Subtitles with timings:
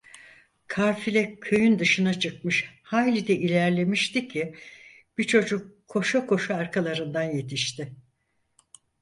[0.67, 4.55] Kafile köyün dışına çıkmış, hayli de ilerlemişti ki,
[5.17, 7.93] bir çocuk koşa koşa arkalarından yetişti.